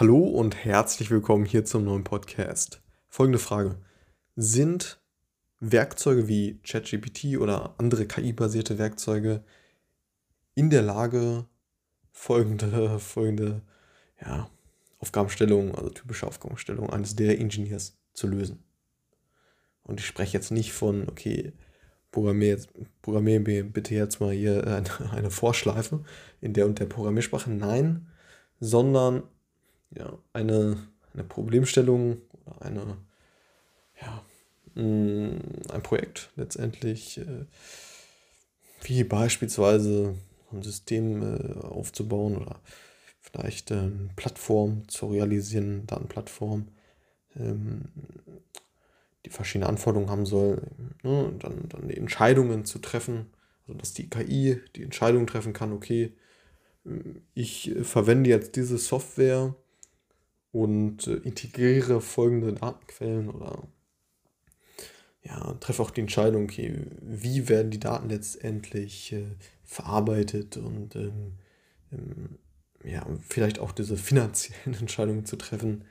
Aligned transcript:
Hallo 0.00 0.18
und 0.18 0.64
herzlich 0.64 1.10
willkommen 1.10 1.44
hier 1.44 1.64
zum 1.64 1.84
neuen 1.84 2.04
Podcast. 2.04 2.80
Folgende 3.08 3.40
Frage. 3.40 3.80
Sind 4.36 5.00
Werkzeuge 5.58 6.28
wie 6.28 6.60
ChatGPT 6.62 7.36
oder 7.36 7.74
andere 7.78 8.06
KI-basierte 8.06 8.78
Werkzeuge 8.78 9.42
in 10.54 10.70
der 10.70 10.82
Lage, 10.82 11.46
folgende, 12.12 13.00
folgende 13.00 13.62
ja, 14.24 14.48
Aufgabenstellung, 15.00 15.74
also 15.74 15.90
typische 15.90 16.28
Aufgabenstellung 16.28 16.90
eines 16.90 17.16
Data 17.16 17.32
Engineers 17.32 17.98
zu 18.12 18.28
lösen? 18.28 18.62
Und 19.82 19.98
ich 19.98 20.06
spreche 20.06 20.38
jetzt 20.38 20.52
nicht 20.52 20.72
von, 20.72 21.08
okay, 21.08 21.54
programmier, 22.12 22.50
jetzt, 22.50 22.68
programmier 23.02 23.64
bitte 23.64 23.96
jetzt 23.96 24.20
mal 24.20 24.32
hier 24.32 24.64
eine, 24.64 25.10
eine 25.10 25.30
Vorschleife 25.32 26.04
in 26.40 26.52
der 26.52 26.66
und 26.66 26.78
der 26.78 26.86
Programmiersprache. 26.86 27.50
Nein, 27.50 28.06
sondern 28.60 29.24
ja, 29.90 30.18
eine, 30.32 30.76
eine 31.14 31.24
Problemstellung 31.24 32.18
oder 32.44 32.62
eine, 32.62 32.96
ja, 34.00 34.24
mm, 34.74 35.38
ein 35.70 35.82
Projekt 35.82 36.30
letztendlich, 36.36 37.18
äh, 37.18 37.46
wie 38.82 39.04
beispielsweise 39.04 40.14
ein 40.52 40.62
System 40.62 41.22
äh, 41.22 41.58
aufzubauen 41.64 42.36
oder 42.36 42.60
vielleicht 43.20 43.72
eine 43.72 43.82
ähm, 43.82 44.10
Plattform 44.16 44.88
zu 44.88 45.06
realisieren, 45.08 45.86
Datenplattform, 45.86 46.68
ähm, 47.36 47.84
die 49.24 49.30
verschiedene 49.30 49.68
Anforderungen 49.68 50.10
haben 50.10 50.26
soll, 50.26 50.62
ne, 51.02 51.34
dann, 51.38 51.68
dann 51.68 51.90
Entscheidungen 51.90 52.64
zu 52.64 52.78
treffen, 52.78 53.26
also 53.66 53.78
dass 53.78 53.92
die 53.92 54.08
KI 54.08 54.60
die 54.76 54.82
Entscheidung 54.82 55.26
treffen 55.26 55.52
kann, 55.52 55.72
okay, 55.72 56.14
ich 57.34 57.74
verwende 57.82 58.30
jetzt 58.30 58.56
diese 58.56 58.78
Software 58.78 59.54
und 60.52 61.06
äh, 61.06 61.16
integriere 61.16 62.00
folgende 62.00 62.52
Datenquellen 62.52 63.30
oder 63.30 63.68
ja, 65.22 65.54
treffe 65.54 65.82
auch 65.82 65.90
die 65.90 66.00
Entscheidung, 66.00 66.44
okay, 66.44 66.86
wie 67.00 67.48
werden 67.48 67.70
die 67.70 67.80
Daten 67.80 68.08
letztendlich 68.08 69.12
äh, 69.12 69.26
verarbeitet 69.64 70.56
und 70.56 70.96
ähm, 70.96 71.34
ähm, 71.92 72.38
ja, 72.84 73.06
vielleicht 73.28 73.58
auch 73.58 73.72
diese 73.72 73.96
finanziellen 73.96 74.74
Entscheidungen 74.80 75.26
zu 75.26 75.36
treffen, 75.36 75.84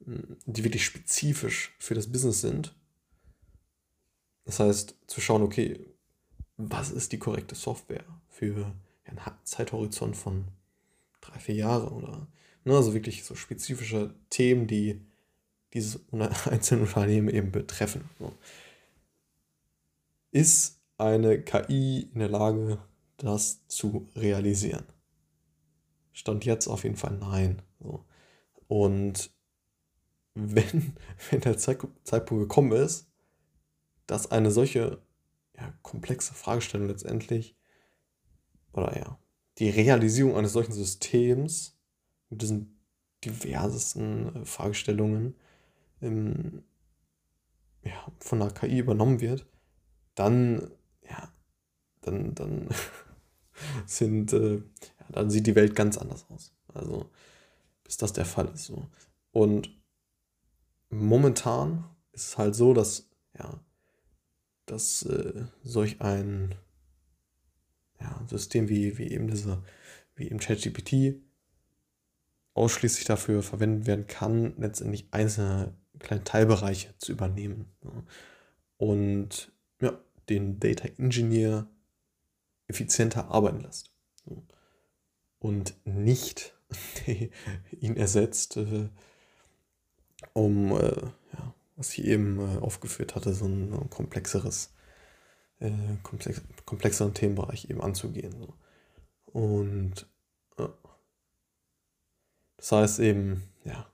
die 0.00 0.64
wirklich 0.64 0.84
spezifisch 0.84 1.74
für 1.78 1.94
das 1.94 2.12
Business 2.12 2.42
sind. 2.42 2.74
Das 4.44 4.60
heißt, 4.60 4.96
zu 5.06 5.20
schauen, 5.20 5.42
okay, 5.42 5.80
was 6.56 6.90
ist 6.90 7.12
die 7.12 7.18
korrekte 7.18 7.54
Software 7.54 8.04
für 8.28 8.74
einen 9.04 9.20
Zeithorizont 9.44 10.16
von 10.16 10.48
drei, 11.20 11.38
vier 11.38 11.54
Jahren 11.54 11.88
oder 11.88 12.26
Ne, 12.64 12.74
also 12.74 12.94
wirklich 12.94 13.24
so 13.24 13.34
spezifische 13.34 14.14
Themen, 14.30 14.66
die 14.66 15.00
dieses 15.74 16.00
einzelne 16.46 16.82
Unternehmen 16.82 17.28
eben 17.28 17.52
betreffen. 17.52 18.08
So. 18.18 18.32
Ist 20.30 20.80
eine 20.96 21.42
KI 21.42 22.08
in 22.12 22.20
der 22.20 22.28
Lage, 22.28 22.78
das 23.18 23.66
zu 23.68 24.08
realisieren? 24.16 24.84
Stand 26.12 26.44
jetzt 26.44 26.68
auf 26.68 26.84
jeden 26.84 26.96
Fall 26.96 27.16
nein. 27.18 27.60
So. 27.80 28.04
Und 28.66 29.30
wenn, 30.34 30.96
wenn 31.30 31.40
der 31.40 31.58
Zeitpunkt 31.58 32.28
gekommen 32.28 32.72
ist, 32.72 33.08
dass 34.06 34.30
eine 34.30 34.50
solche 34.50 35.02
ja, 35.56 35.72
komplexe 35.82 36.34
Fragestellung 36.34 36.88
letztendlich, 36.88 37.56
oder 38.72 38.96
ja, 38.96 39.18
die 39.58 39.70
Realisierung 39.70 40.36
eines 40.36 40.52
solchen 40.52 40.72
Systems 40.72 41.78
mit 42.30 42.42
diesen 42.42 42.78
diversesten 43.24 44.34
äh, 44.36 44.44
Fragestellungen 44.44 45.34
ähm, 46.02 46.62
ja, 47.82 48.12
von 48.20 48.40
der 48.40 48.50
KI 48.50 48.78
übernommen 48.78 49.20
wird, 49.20 49.46
dann, 50.14 50.70
ja, 51.08 51.32
dann, 52.00 52.34
dann 52.34 52.68
sind, 53.86 54.32
äh, 54.32 54.56
ja, 54.56 55.06
dann 55.10 55.30
sieht 55.30 55.46
die 55.46 55.54
Welt 55.54 55.74
ganz 55.74 55.98
anders 55.98 56.26
aus. 56.30 56.52
Also, 56.72 57.10
bis 57.82 57.96
das 57.96 58.12
der 58.12 58.24
Fall 58.24 58.48
ist. 58.54 58.64
So. 58.64 58.88
Und 59.32 59.70
momentan 60.90 61.84
ist 62.12 62.28
es 62.28 62.38
halt 62.38 62.54
so, 62.54 62.72
dass, 62.72 63.10
ja, 63.36 63.60
dass 64.66 65.02
äh, 65.02 65.46
solch 65.62 66.00
ein 66.00 66.54
ja, 68.00 68.22
System 68.28 68.68
wie, 68.68 68.98
wie 68.98 69.10
eben 69.10 69.28
diese, 69.28 69.62
wie 70.14 70.26
eben 70.26 70.38
ChatGPT 70.38 71.20
ausschließlich 72.54 73.04
dafür 73.04 73.42
verwendet 73.42 73.86
werden 73.86 74.06
kann, 74.06 74.54
letztendlich 74.58 75.08
einzelne 75.10 75.74
kleine 75.98 76.24
Teilbereiche 76.24 76.94
zu 76.98 77.12
übernehmen. 77.12 77.66
Und 78.76 79.52
ja, 79.80 79.98
den 80.28 80.60
Data 80.60 80.88
Engineer 80.98 81.66
effizienter 82.68 83.30
arbeiten 83.30 83.60
lässt. 83.60 83.90
Und 85.38 85.74
nicht 85.84 86.54
ihn 87.70 87.96
ersetzt, 87.96 88.56
äh, 88.56 88.88
um, 90.32 90.72
äh, 90.72 91.02
ja, 91.32 91.54
was 91.76 91.92
ich 91.98 92.04
eben 92.04 92.38
äh, 92.38 92.58
aufgeführt 92.60 93.14
hatte, 93.14 93.34
so 93.34 93.46
ein, 93.46 93.90
komplexeres, 93.90 94.72
komplex, 96.02 96.42
komplexeren 96.66 97.14
Themenbereich 97.14 97.70
eben 97.70 97.80
anzugehen. 97.80 98.34
Und 99.26 100.06
das 102.64 102.72
heißt 102.72 103.00
eben, 103.00 103.42
ja, 103.64 103.86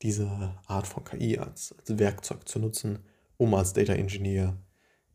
diese 0.00 0.54
Art 0.68 0.86
von 0.86 1.02
KI 1.02 1.38
als, 1.38 1.74
als 1.76 1.98
Werkzeug 1.98 2.48
zu 2.48 2.60
nutzen, 2.60 3.00
um 3.36 3.52
als 3.52 3.72
Data 3.72 3.94
Engineer 3.94 4.56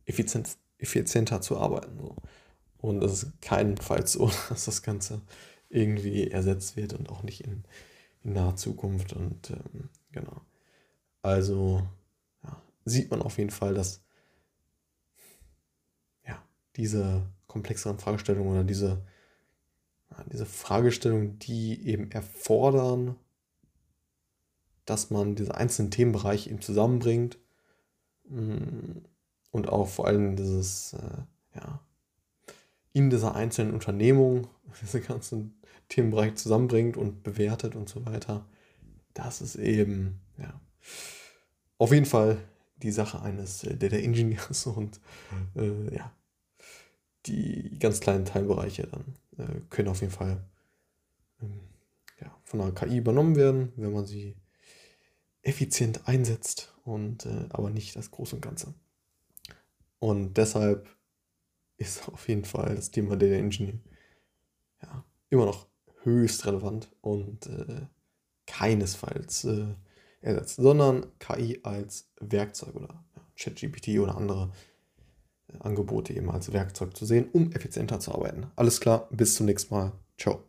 effizient, 0.04 0.58
effizienter 0.76 1.40
zu 1.40 1.56
arbeiten. 1.56 1.98
So. 1.98 2.16
Und 2.76 3.02
es 3.02 3.22
ist 3.22 3.40
keinenfalls 3.40 4.12
so, 4.12 4.30
dass 4.50 4.66
das 4.66 4.82
Ganze 4.82 5.22
irgendwie 5.70 6.30
ersetzt 6.30 6.76
wird 6.76 6.92
und 6.92 7.08
auch 7.08 7.22
nicht 7.22 7.44
in, 7.44 7.64
in 8.22 8.34
naher 8.34 8.56
Zukunft. 8.56 9.14
Und 9.14 9.52
ähm, 9.52 9.88
genau. 10.12 10.42
Also 11.22 11.82
ja, 12.44 12.60
sieht 12.84 13.10
man 13.10 13.22
auf 13.22 13.38
jeden 13.38 13.48
Fall, 13.48 13.72
dass 13.72 14.04
ja, 16.26 16.44
diese 16.76 17.26
komplexeren 17.46 17.98
Fragestellungen 17.98 18.52
oder 18.52 18.64
diese 18.64 19.02
diese 20.32 20.46
Fragestellungen, 20.46 21.38
die 21.38 21.86
eben 21.86 22.10
erfordern, 22.10 23.16
dass 24.84 25.10
man 25.10 25.34
diese 25.34 25.54
einzelnen 25.54 25.90
Themenbereiche 25.90 26.50
eben 26.50 26.60
zusammenbringt 26.60 27.38
mm, 28.28 28.98
und 29.50 29.68
auch 29.68 29.88
vor 29.88 30.06
allem 30.06 30.36
dieses, 30.36 30.94
äh, 30.94 31.56
ja, 31.56 31.80
in 32.92 33.10
dieser 33.10 33.34
einzelnen 33.34 33.74
Unternehmung 33.74 34.46
diese 34.80 35.00
ganzen 35.00 35.60
Themenbereiche 35.88 36.34
zusammenbringt 36.34 36.96
und 36.96 37.22
bewertet 37.22 37.74
und 37.74 37.88
so 37.88 38.06
weiter. 38.06 38.46
Das 39.12 39.40
ist 39.40 39.56
eben, 39.56 40.20
ja, 40.38 40.60
auf 41.78 41.92
jeden 41.92 42.06
Fall 42.06 42.38
die 42.76 42.90
Sache 42.90 43.22
eines 43.22 43.64
äh, 43.64 43.76
Data 43.76 43.96
Engineers 43.96 44.66
und 44.66 45.00
äh, 45.56 45.94
ja, 45.94 46.12
die 47.26 47.78
ganz 47.78 48.00
kleinen 48.00 48.24
Teilbereiche 48.24 48.86
dann 48.86 49.16
äh, 49.38 49.60
können 49.70 49.88
auf 49.88 50.00
jeden 50.00 50.12
Fall 50.12 50.44
ähm, 51.42 51.60
ja, 52.20 52.34
von 52.44 52.60
der 52.60 52.72
KI 52.72 52.98
übernommen 52.98 53.36
werden, 53.36 53.72
wenn 53.76 53.92
man 53.92 54.06
sie 54.06 54.36
effizient 55.42 56.08
einsetzt 56.08 56.74
und 56.84 57.26
äh, 57.26 57.46
aber 57.50 57.70
nicht 57.70 57.94
das 57.96 58.10
Große 58.10 58.36
und 58.36 58.42
Ganze. 58.42 58.74
Und 59.98 60.36
deshalb 60.36 60.88
ist 61.78 62.08
auf 62.08 62.28
jeden 62.28 62.44
Fall 62.44 62.74
das 62.74 62.90
Thema 62.90 63.16
Data 63.16 63.34
Engineering 63.34 63.82
ja, 64.82 65.04
immer 65.30 65.46
noch 65.46 65.68
höchst 66.02 66.46
relevant 66.46 66.90
und 67.00 67.46
äh, 67.46 67.86
keinesfalls 68.46 69.44
äh, 69.44 69.74
ersetzt, 70.20 70.56
sondern 70.56 71.06
KI 71.18 71.60
als 71.62 72.08
Werkzeug 72.20 72.74
oder 72.74 73.04
ChatGPT 73.36 73.98
oder 73.98 74.16
andere 74.16 74.52
Angebote 75.62 76.12
eben 76.12 76.30
als 76.30 76.52
Werkzeug 76.52 76.96
zu 76.96 77.06
sehen, 77.06 77.28
um 77.32 77.52
effizienter 77.52 78.00
zu 78.00 78.12
arbeiten. 78.12 78.46
Alles 78.56 78.80
klar, 78.80 79.08
bis 79.10 79.34
zum 79.34 79.46
nächsten 79.46 79.74
Mal. 79.74 79.92
Ciao. 80.18 80.42